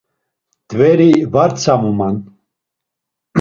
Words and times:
Mt̆veri 0.65 1.11
var 1.33 1.51
tzamuman. 1.55 2.15